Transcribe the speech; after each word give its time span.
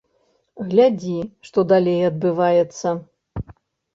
Глядзі, 0.69 1.17
што 1.49 1.59
далей 1.73 2.01
адбываецца. 2.09 2.87